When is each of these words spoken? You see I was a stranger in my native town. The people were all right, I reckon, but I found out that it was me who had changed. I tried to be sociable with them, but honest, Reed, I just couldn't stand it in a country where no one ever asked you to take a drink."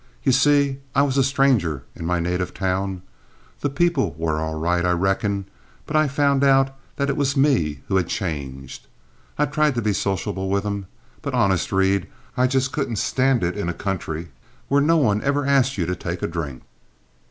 You 0.23 0.31
see 0.31 0.79
I 0.95 1.03
was 1.03 1.15
a 1.19 1.23
stranger 1.23 1.83
in 1.95 2.07
my 2.07 2.19
native 2.19 2.55
town. 2.55 3.03
The 3.59 3.69
people 3.69 4.15
were 4.17 4.39
all 4.41 4.55
right, 4.55 4.83
I 4.83 4.93
reckon, 4.93 5.45
but 5.85 5.95
I 5.95 6.07
found 6.07 6.43
out 6.43 6.75
that 6.95 7.07
it 7.07 7.15
was 7.15 7.37
me 7.37 7.81
who 7.87 7.97
had 7.97 8.07
changed. 8.07 8.87
I 9.37 9.45
tried 9.45 9.75
to 9.75 9.81
be 9.83 9.93
sociable 9.93 10.49
with 10.49 10.63
them, 10.63 10.87
but 11.21 11.35
honest, 11.35 11.71
Reed, 11.71 12.07
I 12.35 12.47
just 12.47 12.71
couldn't 12.71 12.95
stand 12.95 13.43
it 13.43 13.55
in 13.55 13.69
a 13.69 13.75
country 13.75 14.29
where 14.69 14.81
no 14.81 14.97
one 14.97 15.21
ever 15.21 15.45
asked 15.45 15.77
you 15.77 15.85
to 15.85 15.95
take 15.95 16.23
a 16.23 16.27
drink." 16.27 16.63